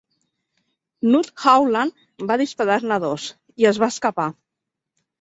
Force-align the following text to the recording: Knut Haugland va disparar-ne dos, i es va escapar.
Knut 1.07 1.29
Haugland 1.43 2.27
va 2.33 2.39
disparar-ne 2.45 3.01
dos, 3.07 3.31
i 3.65 3.73
es 3.75 3.85
va 3.87 3.95
escapar. 3.99 4.31